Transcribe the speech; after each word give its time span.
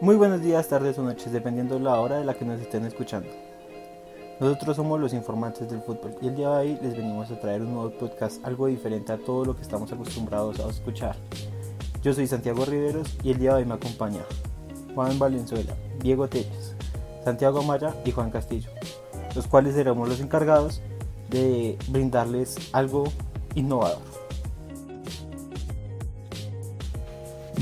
Muy 0.00 0.14
buenos 0.14 0.40
días, 0.40 0.68
tardes 0.68 0.98
o 0.98 1.02
noches, 1.02 1.32
dependiendo 1.32 1.74
de 1.74 1.80
la 1.80 1.98
hora 1.98 2.18
de 2.18 2.24
la 2.24 2.34
que 2.34 2.44
nos 2.44 2.60
estén 2.60 2.84
escuchando. 2.84 3.28
Nosotros 4.38 4.76
somos 4.76 5.00
los 5.00 5.12
informantes 5.12 5.68
del 5.68 5.82
fútbol 5.82 6.14
y 6.22 6.28
el 6.28 6.36
día 6.36 6.50
de 6.50 6.56
hoy 6.58 6.78
les 6.80 6.96
venimos 6.96 7.28
a 7.32 7.40
traer 7.40 7.62
un 7.62 7.74
nuevo 7.74 7.90
podcast 7.90 8.44
algo 8.44 8.68
diferente 8.68 9.12
a 9.12 9.18
todo 9.18 9.44
lo 9.44 9.56
que 9.56 9.62
estamos 9.62 9.90
acostumbrados 9.92 10.60
a 10.60 10.68
escuchar. 10.68 11.16
Yo 12.04 12.12
soy 12.12 12.28
Santiago 12.28 12.64
Riveros 12.64 13.16
y 13.24 13.32
el 13.32 13.38
día 13.38 13.50
de 13.50 13.56
hoy 13.56 13.64
me 13.64 13.74
acompaña 13.74 14.20
Juan 14.94 15.18
Valenzuela, 15.18 15.74
Diego 16.00 16.28
Telles, 16.28 16.76
Santiago 17.24 17.58
Amaya 17.58 17.96
y 18.04 18.12
Juan 18.12 18.30
Castillo, 18.30 18.70
los 19.34 19.48
cuales 19.48 19.74
seremos 19.74 20.08
los 20.08 20.20
encargados 20.20 20.82
de 21.30 21.76
brindarles 21.88 22.56
algo 22.72 23.04
innovador. 23.56 24.02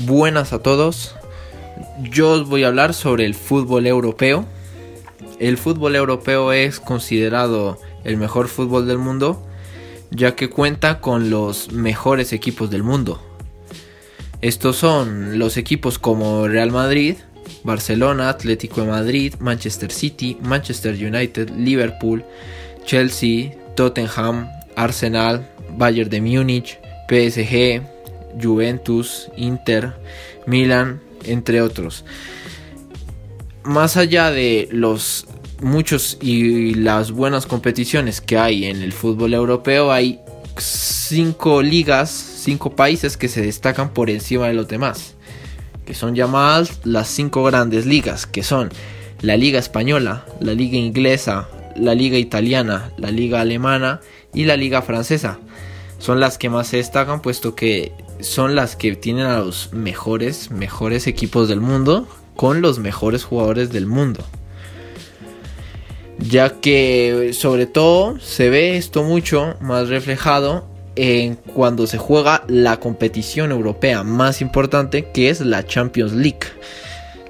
Buenas 0.05 0.53
a 0.53 0.59
todos, 0.59 1.15
yo 2.01 2.31
os 2.31 2.47
voy 2.47 2.63
a 2.63 2.67
hablar 2.67 2.93
sobre 2.93 3.25
el 3.25 3.35
fútbol 3.35 3.87
europeo. 3.87 4.45
El 5.39 5.57
fútbol 5.57 5.95
europeo 5.95 6.51
es 6.51 6.79
considerado 6.79 7.79
el 8.03 8.17
mejor 8.17 8.47
fútbol 8.47 8.87
del 8.87 8.97
mundo, 8.97 9.45
ya 10.11 10.35
que 10.35 10.49
cuenta 10.49 10.99
con 10.99 11.29
los 11.29 11.71
mejores 11.71 12.33
equipos 12.33 12.69
del 12.69 12.83
mundo. 12.83 13.21
Estos 14.41 14.75
son 14.75 15.39
los 15.39 15.57
equipos 15.57 15.99
como 15.99 16.47
Real 16.47 16.71
Madrid, 16.71 17.15
Barcelona, 17.63 18.29
Atlético 18.29 18.81
de 18.81 18.87
Madrid, 18.87 19.35
Manchester 19.39 19.91
City, 19.91 20.37
Manchester 20.41 20.93
United, 20.93 21.49
Liverpool, 21.51 22.23
Chelsea, 22.85 23.51
Tottenham, 23.75 24.49
Arsenal, 24.75 25.49
Bayern 25.77 26.09
de 26.09 26.21
Múnich, 26.21 26.79
PSG, 27.07 27.81
Juventus, 28.41 29.29
Inter, 29.37 29.93
Milan, 30.45 31.01
entre 31.25 31.61
otros. 31.61 32.05
Más 33.63 33.97
allá 33.97 34.31
de 34.31 34.67
los 34.71 35.25
muchos 35.61 36.17
y 36.21 36.73
las 36.75 37.11
buenas 37.11 37.45
competiciones 37.45 38.21
que 38.21 38.37
hay 38.37 38.65
en 38.65 38.81
el 38.81 38.91
fútbol 38.91 39.33
europeo, 39.33 39.91
hay 39.91 40.19
cinco 40.57 41.61
ligas, 41.61 42.09
cinco 42.09 42.75
países 42.75 43.17
que 43.17 43.27
se 43.27 43.41
destacan 43.41 43.93
por 43.93 44.09
encima 44.09 44.47
de 44.47 44.53
los 44.53 44.67
demás, 44.67 45.15
que 45.85 45.93
son 45.93 46.15
llamadas 46.15 46.81
las 46.83 47.07
cinco 47.07 47.43
grandes 47.43 47.85
ligas, 47.85 48.27
que 48.27 48.43
son 48.43 48.69
la 49.21 49.37
Liga 49.37 49.59
Española, 49.59 50.25
la 50.41 50.53
Liga 50.53 50.77
Inglesa, 50.77 51.47
la 51.75 51.95
Liga 51.95 52.17
Italiana, 52.17 52.91
la 52.97 53.09
Liga 53.09 53.41
Alemana 53.41 54.01
y 54.33 54.45
la 54.45 54.57
Liga 54.57 54.81
Francesa. 54.81 55.39
Son 55.97 56.19
las 56.19 56.37
que 56.37 56.49
más 56.49 56.67
se 56.67 56.77
destacan 56.77 57.21
puesto 57.21 57.55
que 57.55 57.93
son 58.23 58.55
las 58.55 58.75
que 58.75 58.95
tienen 58.95 59.25
a 59.25 59.39
los 59.39 59.73
mejores, 59.73 60.49
mejores 60.49 61.07
equipos 61.07 61.49
del 61.49 61.61
mundo 61.61 62.07
con 62.35 62.61
los 62.61 62.79
mejores 62.79 63.23
jugadores 63.23 63.71
del 63.71 63.85
mundo. 63.85 64.23
Ya 66.19 66.61
que 66.61 67.31
sobre 67.33 67.65
todo 67.65 68.19
se 68.19 68.49
ve 68.49 68.77
esto 68.77 69.03
mucho 69.03 69.55
más 69.59 69.89
reflejado 69.89 70.65
en 70.95 71.35
cuando 71.35 71.85
se 71.85 71.97
juega 71.97 72.43
la 72.47 72.79
competición 72.79 73.51
europea 73.51 74.03
más 74.03 74.41
importante 74.41 75.11
que 75.11 75.29
es 75.29 75.41
la 75.41 75.65
Champions 75.65 76.13
League. 76.13 76.39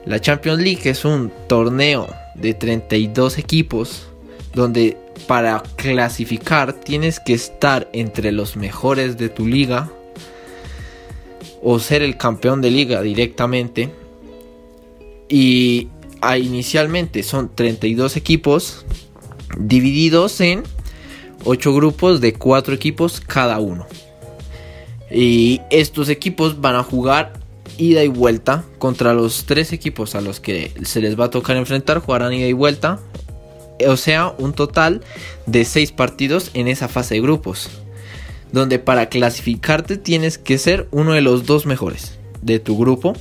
La 0.06 0.20
Champions 0.20 0.62
League 0.62 0.90
es 0.90 1.06
un 1.06 1.32
torneo 1.48 2.08
de 2.36 2.54
32 2.54 3.38
equipos 3.38 4.08
donde 4.54 4.98
para 5.28 5.64
clasificar 5.76 6.74
tienes 6.74 7.20
que 7.20 7.34
estar 7.34 7.90
entre 7.94 8.32
los 8.32 8.56
mejores 8.58 9.18
de 9.18 9.30
tu 9.30 9.48
liga 9.48 9.90
o 11.64 11.80
ser 11.80 12.02
el 12.02 12.18
campeón 12.18 12.62
de 12.62 12.70
liga 12.70 13.02
directamente. 13.02 13.90
Y 15.30 15.88
inicialmente 16.38 17.24
son 17.24 17.50
32 17.54 18.18
equipos 18.18 18.86
divididos 19.58 20.40
en 20.42 20.64
8 21.46 21.74
grupos 21.74 22.22
de 22.22 22.34
4 22.34 22.74
equipos 22.74 23.22
cada 23.22 23.60
uno. 23.60 23.88
Y 25.10 25.62
estos 25.70 26.10
equipos 26.10 26.62
van 26.62 26.76
a 26.76 26.84
jugar 26.84 27.34
ida 27.78 28.04
y 28.04 28.08
vuelta 28.08 28.64
contra 28.78 29.14
los 29.14 29.46
3 29.46 29.74
equipos 29.74 30.16
a 30.16 30.22
los 30.22 30.40
que 30.40 30.72
se 30.84 31.02
les 31.02 31.20
va 31.20 31.26
a 31.26 31.30
tocar 31.30 31.58
enfrentar. 31.58 32.00
Jugarán 32.00 32.34
ida 32.34 32.48
y 32.48 32.54
vuelta. 32.54 33.00
O 33.88 33.98
sea, 33.98 34.34
un 34.38 34.54
total 34.54 35.02
de 35.46 35.66
6 35.66 35.92
partidos 35.94 36.52
en 36.54 36.68
esa 36.68 36.88
fase 36.88 37.16
de 37.16 37.22
grupos 37.22 37.83
donde 38.54 38.78
para 38.80 39.10
clasificarte 39.10 39.98
tienes 39.98 40.38
que 40.38 40.58
ser 40.60 40.88
uno 40.92 41.14
de 41.14 41.22
los 41.22 41.46
dos 41.46 41.66
mejores 41.66 42.20
de 42.42 42.60
tu 42.60 42.78
grupo. 42.78 43.14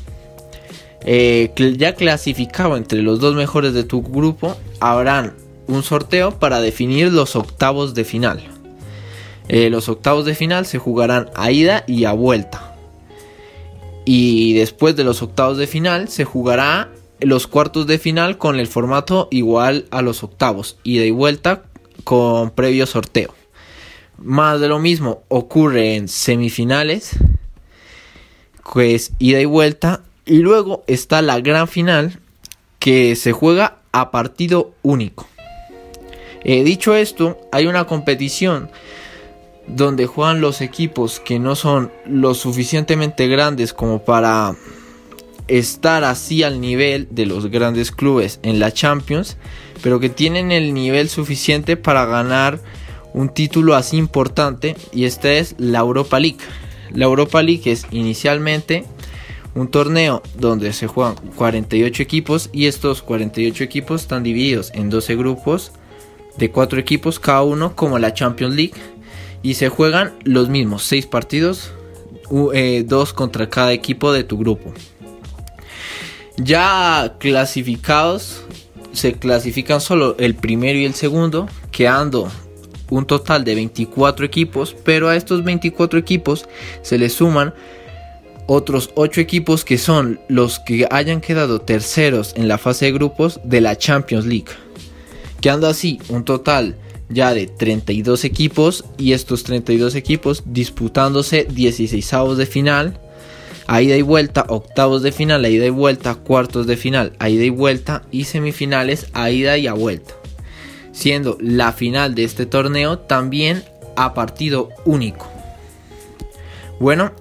Eh, 1.05 1.51
ya 1.79 1.95
clasificado 1.95 2.77
entre 2.77 3.03
los 3.03 3.19
dos 3.19 3.35
mejores 3.35 3.73
de 3.73 3.83
tu 3.83 4.03
grupo, 4.03 4.57
habrán 4.79 5.33
un 5.67 5.83
sorteo 5.83 6.39
para 6.39 6.61
definir 6.61 7.11
los 7.11 7.35
octavos 7.35 7.95
de 7.95 8.05
final. 8.05 8.43
Eh, 9.49 9.71
los 9.71 9.89
octavos 9.89 10.27
de 10.27 10.35
final 10.35 10.67
se 10.67 10.79
jugarán 10.79 11.31
a 11.35 11.51
ida 11.51 11.83
y 11.87 12.05
a 12.05 12.13
vuelta. 12.13 12.77
Y 14.05 14.53
después 14.53 14.97
de 14.97 15.05
los 15.05 15.23
octavos 15.23 15.57
de 15.57 15.67
final 15.67 16.09
se 16.09 16.25
jugará 16.25 16.91
los 17.21 17.47
cuartos 17.47 17.87
de 17.87 17.99
final 17.99 18.37
con 18.37 18.61
el 18.61 18.67
formato 18.67 19.29
igual 19.31 19.87
a 19.91 20.03
los 20.03 20.23
octavos, 20.23 20.77
ida 20.83 21.07
y 21.07 21.11
vuelta 21.11 21.63
con 22.05 22.51
previo 22.51 22.85
sorteo. 22.87 23.35
Más 24.23 24.61
de 24.61 24.69
lo 24.69 24.79
mismo 24.79 25.23
ocurre 25.29 25.97
en 25.97 26.09
semifinales, 26.09 27.17
pues 28.73 29.13
ida 29.19 29.41
y 29.41 29.45
vuelta. 29.45 30.03
Y 30.25 30.39
luego 30.39 30.85
está 30.87 31.23
la 31.23 31.41
gran 31.41 31.67
final 31.67 32.21
que 32.79 33.17
se 33.17 33.33
juega 33.33 33.79
a 33.91 34.11
partido 34.11 34.73
único. 34.83 35.29
Eh, 36.45 36.65
dicho 36.65 36.95
esto, 36.95 37.39
hay 37.53 37.67
una 37.67 37.87
competición 37.87 38.71
donde 39.67 40.07
juegan 40.07 40.41
los 40.41 40.61
equipos 40.61 41.21
que 41.21 41.39
no 41.39 41.55
son 41.55 41.93
lo 42.07 42.35
suficientemente 42.35 43.29
grandes 43.29 43.73
como 43.73 44.05
para 44.05 44.57
estar 45.49 46.05
así 46.05 46.43
al 46.43 46.61
nivel 46.61 47.09
de 47.11 47.27
los 47.27 47.47
grandes 47.47 47.91
clubes 47.91 48.41
en 48.43 48.59
la 48.59 48.73
Champions, 48.73 49.37
pero 49.83 50.01
que 50.01 50.09
tienen 50.09 50.53
el 50.53 50.75
nivel 50.75 51.09
suficiente 51.09 51.77
para 51.77 52.05
ganar 52.07 52.61
un 53.15 53.29
título 53.29 53.75
así 53.75 53.97
importante 53.97 54.77
y 54.93 55.05
esta 55.05 55.33
es 55.33 55.55
la 55.59 55.81
Europa 55.81 56.19
League. 56.19 56.39
La 56.93 57.05
Europa 57.05 57.43
League 57.43 57.71
es 57.71 57.87
inicialmente 57.91 58.85
un 59.55 59.69
torneo 59.69 60.23
donde 60.39 60.73
se 60.73 60.87
juegan 60.87 61.17
48 61.37 62.03
equipos 62.03 62.49
y 62.53 62.67
estos 62.67 63.03
48 63.03 63.65
equipos 63.65 64.03
están 64.03 64.23
divididos 64.23 64.71
en 64.75 64.91
12 64.91 65.17
grupos 65.17 65.73
de 66.39 66.51
4 66.51 66.81
equipos 66.81 67.21
cada 67.21 67.43
uno 67.43 67.77
como 67.77 67.99
la 67.99 68.15
Champions 68.15 68.55
League 68.55 68.75
y 69.43 69.55
se 69.55 69.69
juegan 69.69 70.15
los 70.25 70.49
mismos 70.49 70.85
6 70.85 71.07
partidos, 71.07 71.73
2 72.31 72.53
eh, 72.55 72.87
contra 73.15 73.51
cada 73.51 73.73
equipo 73.73 74.13
de 74.13 74.25
tu 74.25 74.39
grupo. 74.39 74.73
Ya 76.39 77.17
clasificados 77.19 78.43
se 78.93 79.15
clasifican 79.15 79.81
solo 79.81 80.17
el 80.19 80.35
primero 80.35 80.79
y 80.79 80.85
el 80.85 80.95
segundo, 80.95 81.49
quedando 81.71 82.31
un 82.93 83.07
total 83.07 83.43
de 83.43 83.55
24 83.55 84.27
equipos, 84.27 84.77
pero 84.85 85.09
a 85.09 85.17
estos 85.17 85.43
24 85.45 85.99
equipos 85.99 86.47
se 86.83 86.99
le 86.99 87.09
suman 87.09 87.55
otros 88.47 88.91
8 88.97 89.21
equipos 89.21 89.65
que 89.65 89.79
son 89.79 90.21
los 90.29 90.59
que 90.59 90.87
hayan 90.91 91.23
quedado 91.23 91.63
terceros 91.63 92.35
en 92.37 92.49
la 92.49 92.59
fase 92.59 92.87
de 92.87 92.93
grupos 92.93 93.41
de 93.45 93.63
la 93.63 93.79
Champions 93.79 94.27
League. 94.27 94.53
Quedando 95.41 95.69
así 95.69 96.01
un 96.11 96.25
total 96.25 96.77
ya 97.09 97.33
de 97.33 97.47
32 97.47 98.25
equipos 98.25 98.85
y 98.99 99.13
estos 99.13 99.43
32 99.45 99.95
equipos 99.95 100.43
disputándose 100.45 101.47
16 101.51 102.13
avos 102.13 102.37
de 102.37 102.47
final, 102.47 103.01
a 103.67 103.81
ida 103.81 103.97
y 103.97 104.03
vuelta, 104.03 104.45
octavos 104.49 105.03
de 105.03 105.13
final, 105.13 105.45
a 105.45 105.49
ida 105.49 105.65
y 105.65 105.71
vuelta, 105.71 106.17
cuartos 106.17 106.67
de 106.67 106.77
final, 106.77 107.15
a 107.19 107.31
ida 107.31 107.45
y 107.45 107.51
vuelta 107.51 108.03
y 108.11 108.25
semifinales 108.25 109.07
a 109.15 109.31
ida 109.31 109.57
y 109.57 109.67
a 109.67 109.73
vuelta 109.73 110.22
siendo 110.93 111.37
la 111.41 111.73
final 111.73 112.15
de 112.15 112.25
este 112.25 112.47
torneo 112.47 112.99
también 112.99 113.63
a 113.97 114.15
partido 114.15 114.69
único. 114.85 115.27
Bueno, 116.79 117.13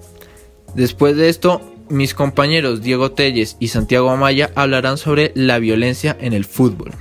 después 0.74 1.16
de 1.16 1.28
esto, 1.28 1.60
mis 1.88 2.14
compañeros 2.14 2.82
Diego 2.82 3.12
Telles 3.12 3.56
y 3.58 3.68
Santiago 3.68 4.10
Amaya 4.10 4.50
hablarán 4.54 4.98
sobre 4.98 5.32
la 5.34 5.58
violencia 5.58 6.16
en 6.20 6.32
el 6.32 6.44
fútbol. 6.44 6.92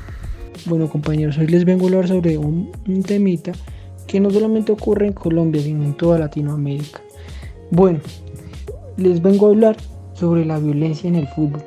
Bueno 0.65 0.89
compañeros, 0.89 1.37
hoy 1.37 1.47
les 1.47 1.65
vengo 1.65 1.85
a 1.85 1.89
hablar 1.89 2.07
sobre 2.07 2.37
un, 2.37 2.71
temita 3.05 3.51
que 4.05 4.19
no 4.19 4.29
solamente 4.29 4.71
ocurre 4.71 5.07
en 5.07 5.13
Colombia, 5.13 5.61
sino 5.61 5.83
en 5.83 5.93
toda 5.93 6.19
Latinoamérica. 6.19 7.01
Bueno, 7.71 7.99
les 8.97 9.21
vengo 9.21 9.47
a 9.47 9.49
hablar 9.51 9.77
sobre 10.13 10.45
la 10.45 10.59
violencia 10.59 11.07
en 11.07 11.15
el 11.15 11.27
fútbol, 11.29 11.63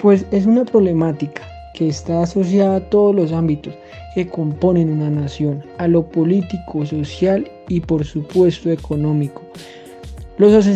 pues 0.00 0.26
es 0.32 0.44
una 0.44 0.64
problemática 0.64 1.55
que 1.76 1.88
está 1.88 2.22
asociada 2.22 2.76
a 2.76 2.90
todos 2.90 3.14
los 3.14 3.32
ámbitos 3.32 3.74
que 4.14 4.26
componen 4.26 4.90
una 4.90 5.10
nación, 5.10 5.62
a 5.76 5.86
lo 5.86 6.08
político, 6.08 6.86
social 6.86 7.48
y 7.68 7.80
por 7.80 8.04
supuesto 8.04 8.70
económico. 8.70 9.42
Los, 10.38 10.66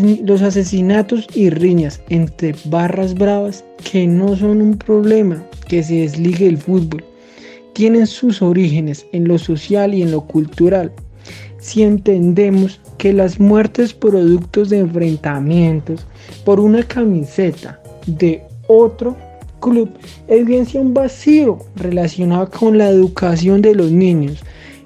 asesinatos 0.42 1.26
y 1.34 1.50
riñas 1.50 2.00
entre 2.10 2.54
barras 2.64 3.14
bravas, 3.14 3.64
que 3.90 4.06
no 4.06 4.36
son 4.36 4.60
un 4.60 4.76
problema 4.76 5.42
que 5.68 5.82
se 5.82 5.96
desligue 5.96 6.46
del 6.46 6.58
fútbol, 6.58 7.02
tienen 7.72 8.06
sus 8.06 8.42
orígenes 8.42 9.06
en 9.12 9.26
lo 9.26 9.38
social 9.38 9.94
y 9.94 10.02
en 10.02 10.12
lo 10.12 10.22
cultural. 10.22 10.92
Si 11.58 11.82
entendemos 11.82 12.80
que 12.98 13.12
las 13.12 13.40
muertes 13.40 13.94
productos 13.94 14.68
de 14.68 14.78
enfrentamientos 14.78 16.06
por 16.44 16.60
una 16.60 16.82
camiseta 16.82 17.82
de 18.06 18.42
otro 18.66 19.16
club 19.60 19.90
evidencia 20.28 20.80
un 20.80 20.94
vacío 20.94 21.58
relacionado 21.76 22.50
con 22.50 22.78
la 22.78 22.88
educación 22.88 23.62
de 23.62 23.74
los 23.74 23.90
niños 23.92 24.42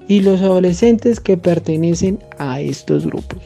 y 0.07 0.21
los 0.21 0.41
adolescentes 0.41 1.19
que 1.19 1.37
pertenecen 1.37 2.19
a 2.37 2.61
estos 2.61 3.05
grupos. 3.05 3.41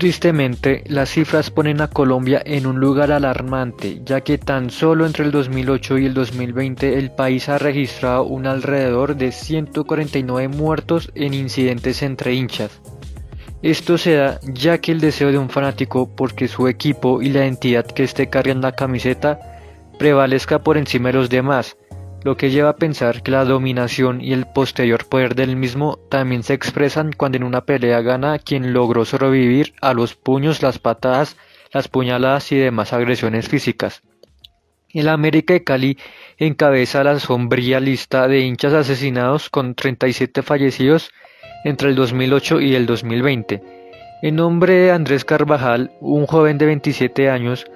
Tristemente, 0.00 0.82
las 0.86 1.10
cifras 1.10 1.50
ponen 1.50 1.82
a 1.82 1.88
Colombia 1.88 2.40
en 2.46 2.66
un 2.66 2.80
lugar 2.80 3.12
alarmante, 3.12 4.00
ya 4.02 4.22
que 4.22 4.38
tan 4.38 4.70
solo 4.70 5.04
entre 5.04 5.26
el 5.26 5.30
2008 5.30 5.98
y 5.98 6.06
el 6.06 6.14
2020 6.14 6.98
el 6.98 7.10
país 7.10 7.50
ha 7.50 7.58
registrado 7.58 8.24
un 8.24 8.46
alrededor 8.46 9.14
de 9.14 9.30
149 9.30 10.48
muertos 10.48 11.12
en 11.14 11.34
incidentes 11.34 12.02
entre 12.02 12.32
hinchas. 12.32 12.80
Esto 13.62 13.98
se 13.98 14.14
da 14.14 14.40
ya 14.42 14.78
que 14.78 14.90
el 14.90 15.00
deseo 15.00 15.30
de 15.30 15.38
un 15.38 15.50
fanático 15.50 16.08
porque 16.16 16.48
su 16.48 16.66
equipo 16.66 17.20
y 17.20 17.28
la 17.28 17.44
entidad 17.44 17.84
que 17.84 18.04
esté 18.04 18.30
cargando 18.30 18.66
la 18.66 18.72
camiseta 18.72 19.38
prevalezca 19.98 20.62
por 20.62 20.78
encima 20.78 21.10
de 21.10 21.18
los 21.18 21.28
demás, 21.28 21.76
lo 22.24 22.38
que 22.38 22.50
lleva 22.50 22.70
a 22.70 22.76
pensar 22.76 23.22
que 23.22 23.30
la 23.30 23.44
dominación 23.44 24.22
y 24.22 24.32
el 24.32 24.46
posterior 24.46 25.06
poder 25.06 25.34
del 25.34 25.56
mismo 25.56 25.98
también 26.10 26.42
se 26.42 26.54
expresan 26.54 27.12
cuando 27.12 27.36
en 27.36 27.44
una 27.44 27.66
pelea 27.66 28.00
gana 28.00 28.38
quien 28.38 28.72
logró 28.72 29.04
sobrevivir 29.04 29.74
a 29.82 29.92
los 29.92 30.14
puños, 30.14 30.62
las 30.62 30.78
patadas, 30.78 31.36
las 31.72 31.88
puñaladas 31.88 32.52
y 32.52 32.56
demás 32.56 32.94
agresiones 32.94 33.48
físicas. 33.48 34.02
El 34.88 35.08
América 35.08 35.52
de 35.52 35.64
Cali 35.64 35.98
encabeza 36.38 37.04
la 37.04 37.18
sombría 37.20 37.78
lista 37.78 38.26
de 38.26 38.40
hinchas 38.40 38.72
asesinados 38.72 39.50
con 39.50 39.74
37 39.74 40.42
fallecidos 40.42 41.10
entre 41.64 41.90
el 41.90 41.94
2008 41.94 42.60
y 42.60 42.74
el 42.74 42.86
2020. 42.86 43.62
En 44.22 44.36
nombre 44.36 44.74
de 44.74 44.92
Andrés 44.92 45.24
Carvajal, 45.24 45.92
un 46.00 46.26
joven 46.26 46.58
de 46.58 46.66
27 46.66 47.30
años, 47.30 47.66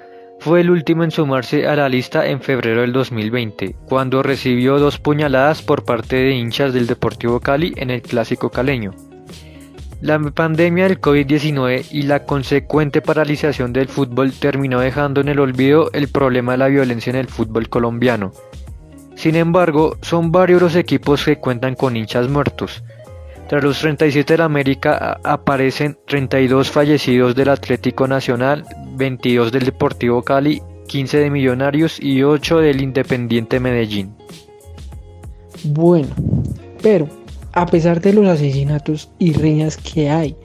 fue 0.40 0.60
el 0.60 0.70
último 0.70 1.04
en 1.04 1.10
sumarse 1.10 1.66
a 1.66 1.75
la 1.75 1.88
lista 1.88 2.26
en 2.26 2.40
febrero 2.40 2.82
del 2.82 2.92
2020, 2.92 3.76
cuando 3.86 4.22
recibió 4.22 4.78
dos 4.78 4.98
puñaladas 4.98 5.62
por 5.62 5.84
parte 5.84 6.16
de 6.16 6.32
hinchas 6.32 6.75
del 6.75 6.86
Deportivo 6.86 7.40
Cali 7.40 7.72
en 7.76 7.90
el 7.90 8.02
Clásico 8.02 8.50
Caleño. 8.50 8.92
La 10.02 10.19
pandemia 10.19 10.84
del 10.84 11.00
COVID-19 11.00 11.87
y 11.90 12.02
la 12.02 12.26
consecuente 12.26 13.00
paralización 13.00 13.72
del 13.72 13.88
fútbol 13.88 14.32
terminó 14.32 14.80
dejando 14.80 15.22
en 15.22 15.28
el 15.28 15.38
olvido 15.38 15.90
el 15.94 16.08
problema 16.08 16.52
de 16.52 16.58
la 16.58 16.69
violencia 16.69 17.08
en 17.08 17.16
el 17.16 17.28
fútbol 17.28 17.70
colombiano. 17.70 18.32
Sin 19.14 19.34
embargo, 19.34 19.96
son 20.02 20.30
varios 20.30 20.60
los 20.60 20.76
equipos 20.76 21.25
que 21.25 21.38
cuentan 21.38 21.75
con 21.75 21.96
hinchas 21.96 22.28
muertos. 22.28 22.84
Tras 23.49 23.62
los 23.62 23.79
37 23.79 24.32
de 24.32 24.38
la 24.38 24.46
América 24.46 25.20
aparecen 25.23 25.99
32 26.06 26.70
fallecidos 26.70 27.35
del 27.35 27.50
Atlético 27.50 28.08
Nacional, 28.08 28.64
22 28.96 29.52
del 29.52 29.67
Deportivo 29.67 30.23
Cali, 30.23 30.62
15 30.88 31.19
de 31.19 31.31
Millonarios 31.31 32.00
y 32.00 32.23
8 32.23 32.58
del 32.58 32.81
Independiente 32.81 33.61
Medellín. 33.61 34.14
Bueno, 35.64 36.08
pero 36.82 37.08
a 37.52 37.67
pesar 37.67 38.00
de 38.00 38.14
los 38.14 38.26
asesinatos 38.26 39.11
y 39.19 39.32
riñas 39.32 39.76
que 39.76 40.08
hay, 40.08 40.37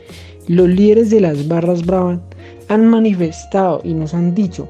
los 0.47 0.67
líderes 0.67 1.09
de 1.09 1.21
las 1.21 1.47
barras 1.47 1.85
bravas 1.85 2.19
han 2.67 2.87
manifestado 2.87 3.81
y 3.83 3.93
nos 3.93 4.13
han 4.13 4.35
dicho 4.35 4.67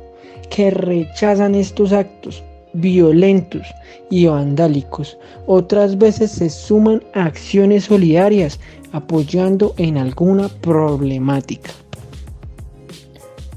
que 0.49 0.69
rechazan 0.71 1.55
estos 1.55 1.93
actos 1.93 2.43
violentos 2.73 3.67
y 4.09 4.27
vandálicos. 4.27 5.17
Otras 5.47 5.97
veces 5.97 6.31
se 6.31 6.49
suman 6.49 7.03
a 7.13 7.25
acciones 7.25 7.85
solidarias 7.85 8.59
apoyando 8.91 9.73
en 9.77 9.97
alguna 9.97 10.49
problemática. 10.49 11.71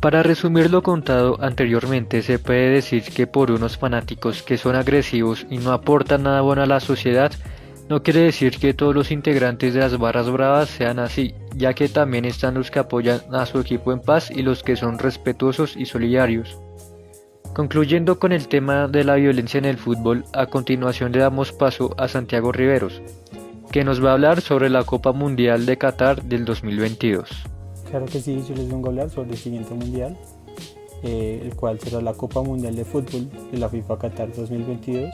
Para 0.00 0.24
resumir 0.24 0.68
lo 0.68 0.82
contado 0.82 1.38
anteriormente, 1.40 2.22
se 2.22 2.40
puede 2.40 2.70
decir 2.70 3.04
que 3.04 3.28
por 3.28 3.52
unos 3.52 3.78
fanáticos 3.78 4.42
que 4.42 4.58
son 4.58 4.74
agresivos 4.74 5.46
y 5.48 5.58
no 5.58 5.72
aportan 5.72 6.24
nada 6.24 6.40
bueno 6.40 6.62
a 6.62 6.66
la 6.66 6.80
sociedad, 6.80 7.30
no 7.88 8.02
quiere 8.02 8.20
decir 8.20 8.58
que 8.58 8.74
todos 8.74 8.94
los 8.94 9.12
integrantes 9.12 9.74
de 9.74 9.80
las 9.80 9.96
barras 9.98 10.28
bravas 10.28 10.70
sean 10.70 10.98
así, 10.98 11.34
ya 11.54 11.74
que 11.74 11.88
también 11.88 12.24
están 12.24 12.54
los 12.54 12.70
que 12.70 12.80
apoyan 12.80 13.20
a 13.32 13.46
su 13.46 13.60
equipo 13.60 13.92
en 13.92 14.00
paz 14.00 14.28
y 14.30 14.42
los 14.42 14.64
que 14.64 14.74
son 14.74 14.98
respetuosos 14.98 15.76
y 15.76 15.86
solidarios. 15.86 16.58
Concluyendo 17.54 18.18
con 18.18 18.32
el 18.32 18.48
tema 18.48 18.88
de 18.88 19.04
la 19.04 19.16
violencia 19.16 19.58
en 19.58 19.66
el 19.66 19.76
fútbol, 19.76 20.24
a 20.32 20.46
continuación 20.46 21.12
le 21.12 21.18
damos 21.18 21.52
paso 21.52 21.94
a 21.98 22.08
Santiago 22.08 22.50
Riveros, 22.50 23.02
que 23.70 23.84
nos 23.84 24.02
va 24.02 24.10
a 24.10 24.12
hablar 24.14 24.40
sobre 24.40 24.70
la 24.70 24.84
Copa 24.84 25.12
Mundial 25.12 25.66
de 25.66 25.76
Qatar 25.76 26.22
del 26.22 26.46
2022. 26.46 27.28
Claro 27.90 28.06
que 28.06 28.20
sí, 28.20 28.42
yo 28.48 28.54
les 28.54 28.70
vengo 28.70 28.86
a 28.86 28.88
hablar 28.88 29.10
sobre 29.10 29.32
el 29.32 29.36
siguiente 29.36 29.74
mundial, 29.74 30.16
eh, 31.02 31.42
el 31.44 31.54
cual 31.54 31.78
será 31.78 32.00
la 32.00 32.14
Copa 32.14 32.40
Mundial 32.40 32.74
de 32.74 32.86
Fútbol 32.86 33.28
de 33.50 33.58
la 33.58 33.68
FIFA 33.68 33.98
Qatar 33.98 34.32
2022. 34.32 35.10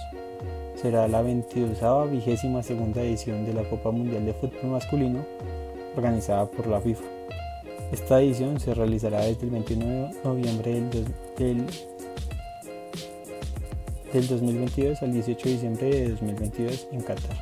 Será 0.76 1.08
la 1.08 1.23
22 1.23 2.11
vigésima 2.12 2.62
segunda 2.62 3.02
edición 3.02 3.46
de 3.46 3.52
la 3.52 3.64
Copa 3.64 3.90
Mundial 3.90 4.25
de 4.25 4.32
Fútbol 4.35 4.70
masculino 4.70 5.26
organizada 5.96 6.49
por 6.49 6.69
la 6.69 6.81
FIFA. 6.81 7.02
Esta 7.90 8.20
edición 8.20 8.61
se 8.61 8.75
realizará 8.75 9.23
desde 9.23 9.44
el 9.44 9.50
21 9.50 9.85
de 9.85 10.14
noviembre 10.23 10.73
del, 10.73 10.90
del, 11.37 11.67
del 14.12 14.26
2022 14.26 15.02
al 15.02 15.12
18 15.12 15.44
de 15.44 15.52
diciembre 15.52 15.90
de 15.90 16.08
2022 16.10 16.88
en 16.93 17.00
Qatar, 17.02 17.37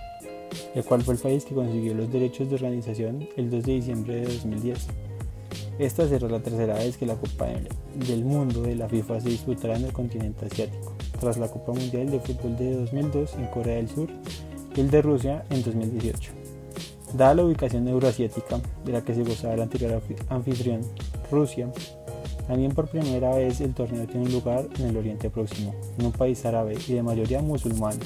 el 0.75 0.85
cual 0.85 1.03
fue 1.03 1.15
el 1.15 1.21
país 1.21 1.45
que 1.45 1.55
consiguió 1.55 1.95
los 1.95 2.11
derechos 2.11 2.49
de 2.49 2.57
organización 2.57 3.29
el 3.37 3.51
2 3.51 3.65
de 3.65 3.73
diciembre 3.73 4.15
de 4.17 4.27
2010. 4.27 4.87
Esta 5.79 6.09
será 6.09 6.29
la 6.29 6.41
tercera 6.41 6.75
vez 6.75 6.97
que 6.97 7.07
la 7.07 7.17
Copa 7.17 7.49
del 7.95 8.25
Mundo 8.25 8.63
de 8.63 8.75
la 8.75 8.89
FIFA 8.89 9.21
se 9.21 9.29
disputará 9.29 9.77
en 9.77 9.85
el 9.85 9.93
continente 9.93 10.47
asiático, 10.47 10.95
tras 11.21 11.37
la 11.37 11.49
Copa 11.49 11.73
Mundial 11.73 12.11
de 12.11 12.21
Fútbol 12.21 12.57
de 12.57 12.77
2002 12.77 13.35
en 13.35 13.47
Corea 13.47 13.77
del 13.77 13.89
Sur 13.89 14.09
y 14.75 14.81
el 14.81 14.91
de 14.91 15.03
Rusia 15.03 15.45
en 15.51 15.63
2018. 15.63 16.33
Dada 17.15 17.35
la 17.35 17.45
ubicación 17.45 17.87
euroasiática 17.87 18.61
de 18.85 18.93
la 18.93 19.03
que 19.03 19.15
se 19.15 19.23
gozaba 19.23 19.55
el 19.55 19.63
anterior 19.63 20.03
anfitrión, 20.29 20.81
Rusia, 21.31 21.71
también 22.47 22.73
por 22.73 22.89
primera 22.89 23.35
vez 23.35 23.61
el 23.61 23.75
torneo 23.75 24.07
tiene 24.07 24.29
lugar 24.29 24.69
en 24.79 24.87
el 24.87 24.97
Oriente 24.97 25.31
Próximo, 25.31 25.75
en 25.99 26.07
un 26.07 26.13
país 26.13 26.45
árabe 26.45 26.77
y 26.87 26.93
de 26.93 27.03
mayoría 27.03 27.43
musulmán, 27.43 27.99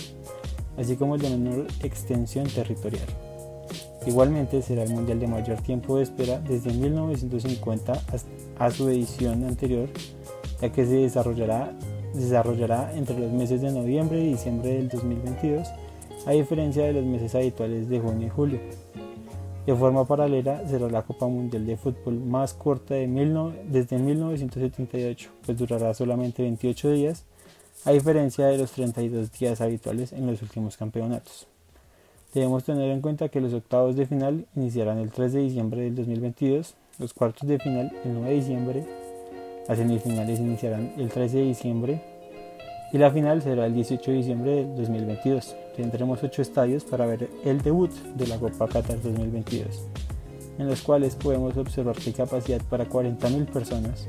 así 0.78 0.97
como 0.97 1.16
el 1.16 1.20
de 1.20 1.30
menor 1.30 1.66
extensión 1.82 2.47
territorial. 2.47 3.06
Igualmente 4.06 4.62
será 4.62 4.82
el 4.82 4.94
mundial 4.94 5.20
de 5.20 5.26
mayor 5.26 5.61
tiempo 5.61 5.99
de 5.99 6.04
espera 6.04 6.38
desde 6.40 6.73
1950 6.73 7.92
a 8.59 8.70
su 8.70 8.88
edición 8.88 9.44
anterior, 9.44 9.90
ya 10.61 10.73
que 10.73 10.87
se 10.87 10.94
desarrollará, 10.94 11.76
desarrollará 12.14 12.97
entre 12.97 13.18
los 13.18 13.30
meses 13.30 13.61
de 13.61 13.70
noviembre 13.70 14.20
y 14.20 14.30
diciembre 14.30 14.73
del 14.73 14.88
2022, 14.88 15.68
a 16.26 16.30
diferencia 16.32 16.85
de 16.85 16.94
los 16.94 17.04
meses 17.04 17.35
habituales 17.35 17.88
de 17.90 18.00
junio 18.00 18.26
y 18.26 18.30
julio. 18.30 18.61
De 19.66 19.76
forma 19.76 20.06
paralela 20.06 20.66
será 20.66 20.88
la 20.88 21.02
Copa 21.02 21.26
Mundial 21.26 21.66
de 21.66 21.76
Fútbol 21.76 22.18
más 22.18 22.54
corta 22.54 22.94
de 22.94 23.06
desde 23.68 23.98
1978, 23.98 25.30
pues 25.44 25.58
durará 25.58 25.92
solamente 25.92 26.42
28 26.42 26.90
días, 26.92 27.24
a 27.84 27.92
diferencia 27.92 28.46
de 28.46 28.58
los 28.58 28.72
32 28.72 29.30
días 29.32 29.60
habituales 29.60 30.12
en 30.12 30.26
los 30.26 30.40
últimos 30.42 30.76
campeonatos. 30.76 31.46
Debemos 32.32 32.64
tener 32.64 32.90
en 32.90 33.00
cuenta 33.00 33.28
que 33.28 33.40
los 33.40 33.52
octavos 33.52 33.96
de 33.96 34.06
final 34.06 34.46
iniciarán 34.56 34.98
el 34.98 35.10
3 35.10 35.32
de 35.34 35.40
diciembre 35.40 35.82
del 35.82 35.94
2022, 35.94 36.74
los 36.98 37.12
cuartos 37.12 37.46
de 37.46 37.58
final 37.58 37.92
el 38.04 38.14
9 38.14 38.28
de 38.28 38.34
diciembre, 38.34 38.86
las 39.68 39.78
semifinales 39.78 40.40
iniciarán 40.40 40.94
el 40.96 41.10
13 41.10 41.36
de 41.36 41.44
diciembre 41.44 42.02
y 42.92 42.99
la 42.99 43.11
final 43.11 43.40
será 43.42 43.66
el 43.66 43.75
18 43.75 44.11
de 44.11 44.16
diciembre 44.16 44.50
del 44.56 44.76
2022. 44.76 45.56
Tendremos 45.76 46.23
8 46.23 46.42
estadios 46.42 46.85
para 46.85 47.06
ver 47.06 47.28
el 47.44 47.61
debut 47.62 47.90
de 48.16 48.26
la 48.26 48.38
Copa 48.38 48.66
Qatar 48.66 49.00
2022, 49.00 49.87
en 50.59 50.66
los 50.66 50.82
cuales 50.82 51.14
podemos 51.14 51.56
observar 51.56 51.97
que 51.97 52.11
hay 52.11 52.14
capacidad 52.14 52.61
para 52.62 52.88
40.000 52.88 53.47
personas 53.47 54.09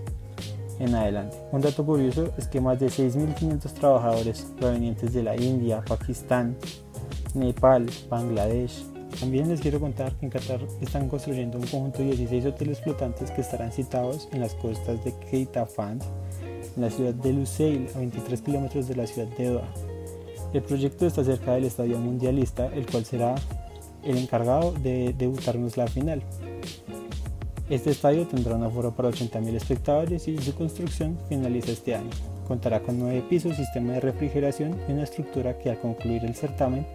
en 0.80 0.96
adelante. 0.96 1.38
Un 1.52 1.62
dato 1.62 1.86
curioso 1.86 2.34
es 2.38 2.48
que 2.48 2.60
más 2.60 2.80
de 2.80 2.88
6.500 2.88 3.74
trabajadores 3.74 4.48
provenientes 4.58 5.14
de 5.14 5.24
la 5.24 5.36
India, 5.36 5.84
Pakistán, 5.88 6.58
Nepal, 7.36 7.90
Bangladesh. 8.10 8.86
También 9.20 9.50
les 9.50 9.62
quiero 9.62 9.80
contar 9.80 10.14
que 10.14 10.26
en 10.26 10.32
Qatar 10.32 10.62
están 10.82 11.08
construyendo 11.08 11.60
un 11.60 11.68
conjunto 11.68 12.00
de 12.00 12.16
16 12.16 12.46
hoteles 12.48 12.82
flotantes 12.82 13.30
que 13.30 13.42
estarán 13.42 13.72
citados 13.72 14.28
en 14.32 14.40
las 14.40 14.56
costas 14.56 15.04
de 15.04 15.14
Keitafand, 15.30 16.02
en 16.76 16.82
la 16.82 16.90
ciudad 16.90 17.14
de 17.14 17.34
Lusail, 17.34 17.88
a 17.96 18.00
23 18.00 18.42
kilómetros 18.42 18.88
de 18.88 18.96
la 18.96 19.08
ciudad 19.08 19.28
de 19.38 19.50
Doha. 19.50 19.74
El 20.54 20.62
proyecto 20.62 21.08
está 21.08 21.24
cerca 21.24 21.54
del 21.54 21.66
estadio 21.66 21.98
mundialista, 21.98 22.68
el 22.68 22.86
cual 22.86 23.06
será 23.06 23.36
el 24.04 24.18
encargado 24.18 24.74
de 24.74 25.14
debutarnos 25.18 25.78
la 25.78 25.88
final. 25.88 26.22
Este 27.70 27.92
estadio 27.92 28.28
tendrá 28.28 28.56
un 28.56 28.64
aforo 28.64 28.92
para 28.92 29.10
80.000 29.10 29.56
espectadores 29.56 30.28
y 30.28 30.38
su 30.40 30.54
construcción 30.56 31.18
finaliza 31.30 31.72
este 31.72 31.96
año. 31.96 32.10
Contará 32.46 32.82
con 32.82 33.00
nueve 33.00 33.24
pisos, 33.30 33.56
sistema 33.56 33.94
de 33.94 34.02
refrigeración 34.02 34.78
y 34.90 34.92
una 34.92 35.04
estructura 35.04 35.58
que 35.58 35.70
al 35.70 35.80
concluir 35.80 36.26
el 36.26 36.36
certamen 36.36 36.86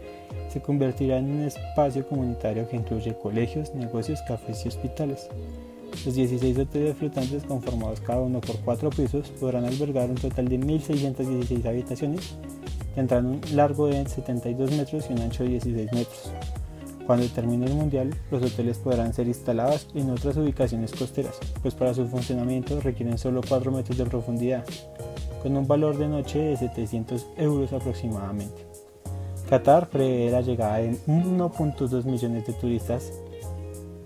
se 0.50 0.61
convertirá 0.61 1.16
en 1.16 1.30
un 1.30 1.42
espacio 1.45 2.06
comunitario 2.06 2.68
que 2.68 2.76
incluye 2.76 3.16
colegios, 3.16 3.75
negocios, 3.75 4.21
cafés 4.28 4.66
y 4.66 4.68
hospitales. 4.68 5.28
Los 6.05 6.15
16 6.15 6.59
hoteles 6.59 6.97
flotantes 6.97 7.45
conformados 7.45 8.00
cada 8.00 8.21
uno 8.21 8.41
por 8.41 8.57
cuatro 8.61 8.91
pisos 8.91 9.29
podrán 9.41 9.65
albergar 9.65 10.09
un 10.11 10.17
total 10.17 10.49
de 10.49 10.59
1.616 10.59 11.67
habitaciones, 11.67 12.37
tendrán 12.95 13.26
un 13.26 13.41
largo 13.55 13.87
de 13.88 14.07
72 14.07 14.71
metros 14.73 15.07
y 15.09 15.12
un 15.15 15.21
ancho 15.21 15.43
de 15.43 15.50
16 15.50 15.93
metros. 15.93 16.31
Cuando 17.07 17.26
termine 17.29 17.67
el 17.67 17.75
mundial, 17.75 18.15
los 18.33 18.43
hoteles 18.43 18.79
podrán 18.79 19.15
ser 19.15 19.29
instalados 19.29 19.88
en 19.95 20.11
otras 20.11 20.37
ubicaciones 20.37 20.93
costeras, 20.93 21.38
pues 21.62 21.75
para 21.75 21.95
su 21.95 22.07
funcionamiento 22.09 22.81
requieren 22.81 23.17
solo 23.17 23.43
4 23.49 23.71
metros 23.71 23.97
de 23.97 24.07
profundidad, 24.07 24.65
con 25.43 25.57
un 25.57 25.69
valor 25.69 25.97
de 25.99 26.09
noche 26.09 26.41
de 26.41 26.57
700 26.57 27.26
euros 27.37 27.73
aproximadamente. 27.73 28.67
Qatar 29.49 29.88
prevé 29.88 30.31
la 30.33 30.41
llegada 30.41 30.79
de 30.79 30.97
1.2 31.07 32.05
millones 32.05 32.47
de 32.49 32.53
turistas, 32.55 33.12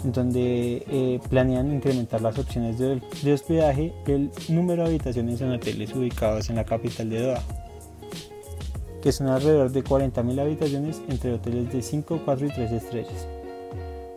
donde 0.05 0.85
eh, 0.89 1.21
planean 1.29 1.73
incrementar 1.75 2.21
las 2.21 2.39
opciones 2.39 2.79
de, 2.79 3.01
de 3.23 3.33
hospedaje 3.33 3.93
y 4.07 4.11
el 4.11 4.31
número 4.49 4.83
de 4.83 4.91
habitaciones 4.91 5.41
en 5.41 5.53
hoteles 5.53 5.95
ubicados 5.95 6.51
en 6.51 6.57
la 6.57 6.65
capital 6.65 7.11
de 7.11 7.23
Doha 7.23 7.43
que 9.03 9.13
son 9.13 9.29
alrededor 9.29 9.71
de 9.71 9.83
40.000 9.83 10.41
habitaciones 10.41 11.01
entre 11.09 11.33
hoteles 11.33 11.73
de 11.73 11.83
5, 11.83 12.23
4 12.25 12.47
y 12.47 12.51
3 12.51 12.73
estrellas. 12.73 13.29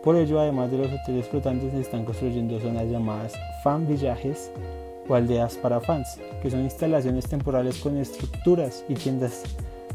Por 0.02 0.16
ello, 0.16 0.38
además 0.40 0.70
de 0.70 0.78
los 0.78 0.88
hoteles 0.92 1.26
flotantes, 1.28 1.72
se 1.72 1.80
están 1.80 2.04
construyendo 2.04 2.60
zonas 2.60 2.86
llamadas 2.90 3.32
fan 3.62 3.86
villajes 3.86 4.50
o 5.08 5.14
aldeas 5.14 5.54
para 5.56 5.80
fans, 5.80 6.18
que 6.42 6.50
son 6.50 6.60
instalaciones 6.60 7.26
temporales 7.26 7.78
con 7.78 7.96
estructuras 7.96 8.84
y 8.88 8.94
tiendas 8.94 9.42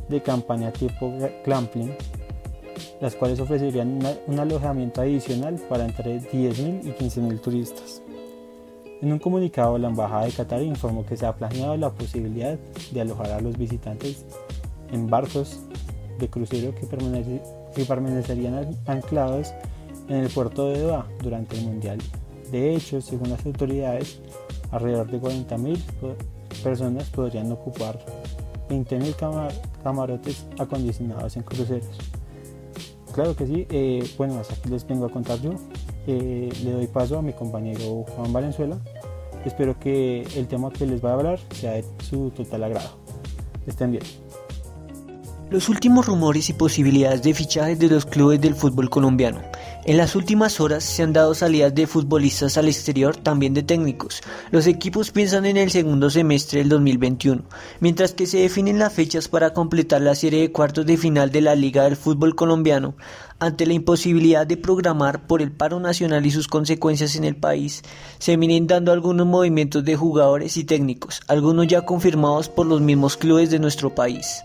de 0.08 0.22
campaña 0.22 0.72
tipo 0.72 1.13
glamping, 1.46 1.91
las 3.02 3.16
cuales 3.16 3.40
ofrecerían 3.40 4.00
un 4.28 4.40
alojamiento 4.40 5.02
adicional 5.02 5.56
para 5.70 5.86
entre 5.86 6.20
10.000 6.20 6.86
y 6.86 6.92
15.000 6.92 7.42
turistas. 7.42 8.02
En 9.02 9.14
un 9.14 9.20
comunicado, 9.20 9.78
la 9.78 9.88
Embajada 9.88 10.26
de 10.26 10.32
Qatar 10.32 10.62
informó 10.62 11.06
que 11.06 11.16
se 11.16 11.26
ha 11.26 11.34
planeado 11.34 11.78
la 11.78 11.90
posibilidad 11.90 12.58
de 12.92 13.02
alojar 13.02 13.32
a 13.32 13.40
los 13.40 13.58
visitantes 13.58 14.26
en 14.92 15.08
barcos 15.10 15.62
de 16.20 16.30
crucero 16.30 16.76
que, 16.76 16.86
permanecerían 17.86 18.76
anclados 18.86 19.54
en 20.10 20.18
el 20.18 20.30
puerto 20.30 20.68
de 20.70 20.82
Doha 20.82 21.06
durante 21.24 21.58
el 21.58 21.66
Mundial. 21.66 21.98
De 22.52 22.76
hecho, 22.76 23.00
según 23.00 23.30
las 23.30 23.46
autoridades, 23.46 24.20
alrededor 24.72 25.10
de 25.10 25.22
40.000 25.22 25.80
personas 26.62 27.10
podrían 27.10 27.52
ocupar 27.54 28.04
20.000 28.70 29.54
camarotes 29.82 30.46
acondicionados 30.58 31.38
en 31.38 31.44
cruceros. 31.44 32.19
Claro 33.20 33.36
que 33.36 33.46
sí, 33.46 33.68
eh, 33.70 34.10
bueno, 34.18 34.40
hasta 34.40 34.54
aquí 34.54 34.70
les 34.70 34.88
vengo 34.88 35.06
a 35.06 35.10
contar 35.10 35.42
yo. 35.42 35.52
Eh, 36.08 36.48
le 36.64 36.72
doy 36.72 36.88
paso 36.88 37.20
a 37.20 37.22
mi 37.22 37.34
compañero 37.34 38.06
Juan 38.16 38.32
Valenzuela. 38.32 38.78
Espero 39.44 39.78
que 39.78 40.22
el 40.38 40.48
tema 40.48 40.72
que 40.72 40.86
les 40.86 41.04
va 41.04 41.10
a 41.10 41.14
hablar 41.16 41.38
sea 41.52 41.74
de 41.74 41.84
su 42.02 42.30
total 42.30 42.64
agrado. 42.64 42.98
Estén 43.68 43.92
bien. 43.92 44.04
Los 45.50 45.68
últimos 45.68 46.06
rumores 46.06 46.50
y 46.50 46.54
posibilidades 46.54 47.22
de 47.22 47.34
fichajes 47.34 47.78
de 47.78 47.90
los 47.90 48.06
clubes 48.06 48.40
del 48.40 48.56
fútbol 48.56 48.90
colombiano. 48.90 49.42
En 49.89 49.98
las 49.98 50.15
últimas 50.15 50.60
horas 50.60 50.84
se 50.84 51.01
han 51.01 51.13
dado 51.13 51.34
salidas 51.34 51.74
de 51.74 51.88
futbolistas 51.88 52.60
al 52.60 52.67
exterior, 52.67 53.17
también 53.17 53.55
de 53.55 53.63
técnicos. 53.63 54.22
Los 54.51 54.67
equipos 54.67 55.10
piensan 55.10 55.48
en 55.48 55.58
el 55.58 55.72
segundo 55.72 56.12
semestre 56.12 56.60
del 56.60 56.69
2021, 56.69 57.41
mientras 57.79 58.13
que 58.13 58.27
se 58.27 58.38
definen 58.38 58.77
las 58.77 58.93
fechas 58.93 59.27
para 59.27 59.51
completar 59.51 60.03
la 60.03 60.13
serie 60.13 60.41
de 60.41 60.51
cuartos 60.51 60.86
de 60.86 60.96
final 60.96 61.31
de 61.31 61.41
la 61.41 61.55
Liga 61.55 61.86
del 61.86 61.96
Fútbol 61.96 62.36
Colombiano. 62.36 62.93
Ante 63.39 63.65
la 63.65 63.74
imposibilidad 63.74 64.46
de 64.46 64.58
programar 64.58 65.25
por 65.25 65.41
el 65.41 65.51
paro 65.51 65.79
nacional 65.79 66.24
y 66.24 66.29
sus 66.29 66.48
consecuencias 66.48 67.15
en 67.15 67.24
el 67.24 67.36
país, 67.36 67.81
se 68.19 68.38
vienen 68.38 68.67
dando 68.67 68.91
algunos 68.91 69.25
movimientos 69.25 69.84
de 69.84 69.96
jugadores 69.96 70.55
y 70.58 70.65
técnicos, 70.65 71.22
algunos 71.27 71.65
ya 71.65 71.81
confirmados 71.81 72.48
por 72.48 72.67
los 72.67 72.79
mismos 72.79 73.17
clubes 73.17 73.50
de 73.50 73.58
nuestro 73.58 73.96
país. 73.96 74.43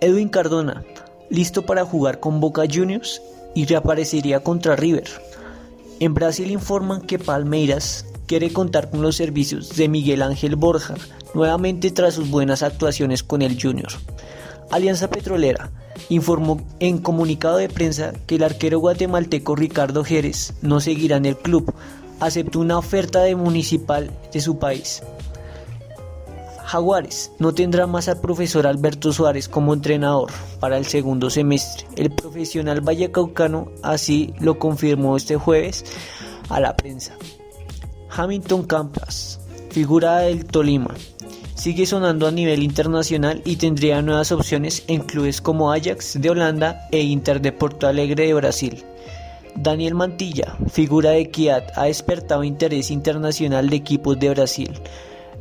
Edwin 0.00 0.28
Cardona, 0.28 0.82
listo 1.30 1.64
para 1.64 1.84
jugar 1.84 2.18
con 2.18 2.40
Boca 2.40 2.64
Juniors 2.68 3.22
y 3.54 3.66
reaparecería 3.66 4.40
contra 4.40 4.76
River. 4.76 5.08
En 6.00 6.14
Brasil 6.14 6.50
informan 6.50 7.02
que 7.02 7.18
Palmeiras 7.18 8.06
quiere 8.26 8.52
contar 8.52 8.90
con 8.90 9.02
los 9.02 9.16
servicios 9.16 9.76
de 9.76 9.88
Miguel 9.88 10.22
Ángel 10.22 10.56
Borja, 10.56 10.94
nuevamente 11.34 11.90
tras 11.90 12.14
sus 12.14 12.30
buenas 12.30 12.62
actuaciones 12.62 13.22
con 13.22 13.42
el 13.42 13.60
Junior. 13.60 13.92
Alianza 14.70 15.10
Petrolera 15.10 15.70
informó 16.08 16.60
en 16.80 16.98
comunicado 16.98 17.58
de 17.58 17.68
prensa 17.68 18.14
que 18.26 18.36
el 18.36 18.42
arquero 18.42 18.78
guatemalteco 18.78 19.54
Ricardo 19.54 20.02
Jerez 20.02 20.54
no 20.62 20.80
seguirá 20.80 21.18
en 21.18 21.26
el 21.26 21.36
club, 21.36 21.72
aceptó 22.20 22.60
una 22.60 22.78
oferta 22.78 23.20
de 23.22 23.36
municipal 23.36 24.10
de 24.32 24.40
su 24.40 24.58
país. 24.58 25.02
Jaguares 26.72 27.32
no 27.38 27.52
tendrá 27.52 27.86
más 27.86 28.08
al 28.08 28.22
profesor 28.22 28.66
Alberto 28.66 29.12
Suárez 29.12 29.46
como 29.46 29.74
entrenador 29.74 30.32
para 30.58 30.78
el 30.78 30.86
segundo 30.86 31.28
semestre. 31.28 31.86
El 31.96 32.10
profesional 32.10 32.80
vallecaucano 32.80 33.68
así 33.82 34.32
lo 34.40 34.58
confirmó 34.58 35.18
este 35.18 35.36
jueves 35.36 35.84
a 36.48 36.60
la 36.60 36.74
prensa. 36.74 37.12
Hamilton 38.08 38.62
Campas, 38.62 39.38
figura 39.68 40.20
del 40.20 40.46
Tolima, 40.46 40.94
sigue 41.54 41.84
sonando 41.84 42.26
a 42.26 42.30
nivel 42.30 42.62
internacional 42.62 43.42
y 43.44 43.56
tendría 43.56 44.00
nuevas 44.00 44.32
opciones 44.32 44.82
en 44.86 45.02
clubes 45.02 45.42
como 45.42 45.72
Ajax 45.72 46.22
de 46.22 46.30
Holanda 46.30 46.88
e 46.90 47.02
Inter 47.02 47.42
de 47.42 47.52
Porto 47.52 47.86
Alegre 47.86 48.28
de 48.28 48.32
Brasil. 48.32 48.82
Daniel 49.56 49.94
Mantilla, 49.94 50.56
figura 50.70 51.10
de 51.10 51.30
Kiat, 51.30 51.76
ha 51.76 51.84
despertado 51.84 52.44
interés 52.44 52.90
internacional 52.90 53.68
de 53.68 53.76
equipos 53.76 54.18
de 54.18 54.30
Brasil. 54.30 54.80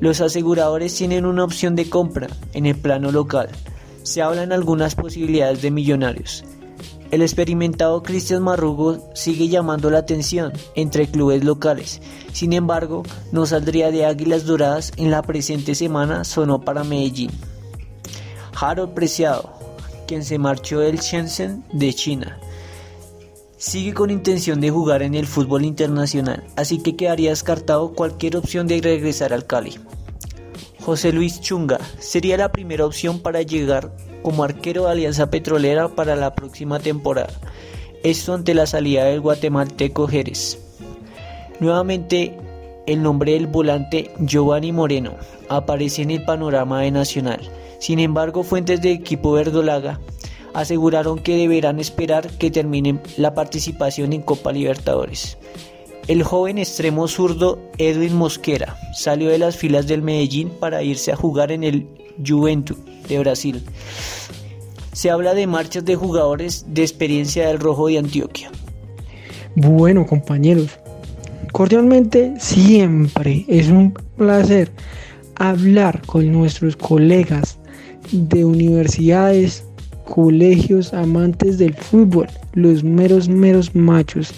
Los 0.02 0.20
aseguradores 0.20 0.96
tienen 0.96 1.28
una 1.28 1.44
opción 1.44 1.76
de 1.76 1.88
compra 1.88 2.28
en 2.54 2.66
el 2.66 2.76
plano 2.76 3.12
local. 3.12 3.50
Se 4.02 4.24
hablan 4.24 4.52
algunas 4.52 4.96
posibilidades 4.96 5.62
de 5.62 5.70
millonarios. 5.70 6.44
El 7.12 7.22
experimentado 7.22 8.02
Cristian 8.02 8.42
Marrugo 8.42 9.12
sigue 9.14 9.48
llamando 9.48 9.92
la 9.92 10.00
atención 10.00 10.54
entre 10.74 11.06
clubes 11.06 11.44
locales. 11.44 12.02
Sin 12.34 12.52
embargo, 12.54 13.04
no 13.32 13.46
saldría 13.46 13.92
de 13.92 14.08
Águilas 14.08 14.46
Doradas 14.46 14.92
en 14.98 15.12
la 15.12 15.22
presente 15.22 15.76
semana, 15.76 16.24
sonó 16.24 16.62
para 16.62 16.84
Medellín. 16.84 17.30
Harold 18.60 18.96
Preciado, 18.96 19.54
quien 20.08 20.26
se 20.26 20.40
marchó 20.40 20.80
del 20.80 20.98
Shenzhen 20.98 21.64
de 21.74 21.94
China, 21.94 22.40
sigue 23.62 23.94
con 23.94 24.10
intención 24.10 24.60
de 24.60 24.72
jugar 24.72 25.04
en 25.04 25.14
el 25.14 25.28
fútbol 25.28 25.66
internacional, 25.66 26.44
así 26.56 26.82
que 26.82 26.96
quedaría 26.96 27.30
descartado 27.30 27.94
cualquier 27.94 28.36
opción 28.36 28.66
de 28.66 28.82
regresar 28.82 29.34
al 29.34 29.46
Cali. 29.46 29.78
José 30.80 31.14
Luis 31.14 31.40
Chunga 31.42 31.80
sería 32.00 32.38
la 32.38 32.52
primera 32.52 32.88
opción 32.88 33.20
para 33.20 33.44
llegar 33.44 33.96
como 34.24 34.44
arquero 34.44 34.86
de 34.86 34.92
Alianza 34.94 35.30
Petrolera 35.30 35.90
para 35.90 36.16
la 36.16 36.34
próxima 36.34 36.80
temporada. 36.80 37.30
Esto 38.02 38.34
ante 38.34 38.56
la 38.56 38.66
salida 38.66 39.06
del 39.06 39.22
guatemalteco 39.22 40.08
Jerez. 40.08 40.58
Nuevamente, 41.60 42.36
el 42.88 43.04
nombre 43.04 43.34
del 43.34 43.46
volante 43.46 44.12
Giovanni 44.22 44.72
Moreno 44.72 45.18
aparece 45.50 46.02
en 46.02 46.10
el 46.10 46.26
panorama 46.26 46.82
de 46.82 46.90
Nacional. 46.90 47.42
Sin 47.80 48.00
embargo, 48.00 48.42
fuentes 48.42 48.82
de 48.82 48.92
equipo 48.92 49.34
verdolaga 49.34 50.00
aseguraron 50.54 51.20
que 51.20 51.38
deberán 51.38 51.80
esperar 51.80 52.30
que 52.38 52.52
termine 52.52 53.00
la 53.18 53.34
participación 53.34 54.14
en 54.14 54.22
Copa 54.22 54.52
Libertadores. 54.52 55.38
El 56.08 56.24
joven 56.24 56.58
extremo 56.58 57.08
zurdo 57.08 57.60
Edwin 57.78 58.16
Mosquera 58.16 58.76
salió 58.94 59.30
de 59.30 59.38
las 59.38 59.56
filas 59.56 59.88
del 59.88 60.02
Medellín 60.02 60.50
para 60.50 60.84
irse 60.84 61.12
a 61.12 61.16
jugar 61.16 61.52
en 61.52 61.64
el 61.64 61.88
Juventus 62.26 62.78
de 63.08 63.20
Brasil. 63.20 63.64
Se 64.94 65.10
habla 65.10 65.34
de 65.34 65.48
marchas 65.48 65.86
de 65.86 65.96
jugadores 65.96 66.66
de 66.68 66.82
experiencia 66.82 67.48
del 67.48 67.60
Rojo 67.60 67.88
de 67.88 68.00
Antioquia. 68.00 68.52
Bueno, 69.56 70.06
compañeros, 70.06 70.80
cordialmente 71.52 72.34
siempre 72.40 73.46
es 73.48 73.70
un 73.70 73.94
placer 74.18 74.72
hablar 75.36 76.02
con 76.06 76.32
nuestros 76.32 76.76
colegas 76.76 77.58
de 78.12 78.46
universidades, 78.46 79.66
colegios, 80.12 80.94
amantes 80.94 81.58
del 81.58 81.74
fútbol, 81.74 82.28
los 82.54 82.84
meros, 82.84 83.30
meros 83.30 83.74
machos. 83.74 84.34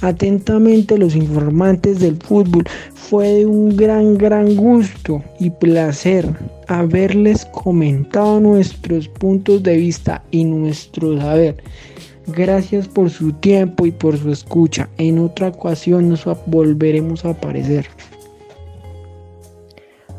Atentamente 0.00 0.96
los 0.96 1.14
informantes 1.14 2.00
del 2.00 2.16
fútbol. 2.16 2.64
Fue 2.94 3.28
de 3.28 3.46
un 3.46 3.76
gran, 3.76 4.16
gran 4.16 4.56
gusto 4.56 5.22
y 5.38 5.50
placer 5.50 6.26
haberles 6.66 7.44
comentado 7.46 8.40
nuestros 8.40 9.08
puntos 9.08 9.62
de 9.62 9.76
vista 9.76 10.22
y 10.30 10.44
nuestro 10.44 11.18
saber. 11.18 11.56
Gracias 12.28 12.88
por 12.88 13.10
su 13.10 13.32
tiempo 13.32 13.86
y 13.86 13.90
por 13.90 14.16
su 14.18 14.30
escucha. 14.30 14.88
En 14.98 15.18
otra 15.18 15.48
ocasión 15.48 16.08
nos 16.08 16.24
volveremos 16.46 17.24
a 17.24 17.30
aparecer. 17.30 17.86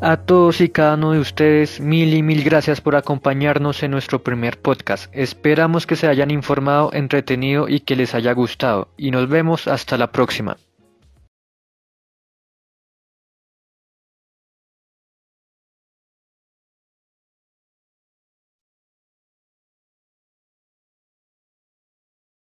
A 0.02 0.16
todos 0.16 0.62
y 0.62 0.70
cada 0.70 0.94
uno 0.94 1.12
de 1.12 1.18
ustedes, 1.18 1.78
mil 1.78 2.14
y 2.14 2.22
mil 2.22 2.42
gracias 2.42 2.80
por 2.80 2.96
acompañarnos 2.96 3.82
en 3.82 3.90
nuestro 3.90 4.22
primer 4.22 4.58
podcast. 4.58 5.14
Esperamos 5.14 5.86
que 5.86 5.94
se 5.94 6.08
hayan 6.08 6.30
informado, 6.30 6.90
entretenido 6.94 7.68
y 7.68 7.80
que 7.80 7.96
les 7.96 8.14
haya 8.14 8.32
gustado. 8.32 8.88
Y 8.96 9.10
nos 9.10 9.28
vemos 9.28 9.68
hasta 9.68 9.98
la 9.98 10.10
próxima. 10.10 10.56